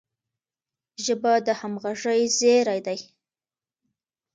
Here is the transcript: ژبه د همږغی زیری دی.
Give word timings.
ژبه 1.05 1.33
د 1.45 1.47
همږغی 1.59 2.21
زیری 2.37 2.79
دی. 2.87 2.99